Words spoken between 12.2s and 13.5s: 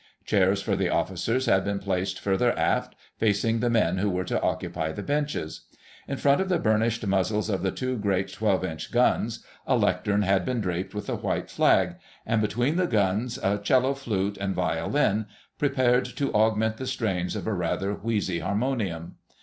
and between the guns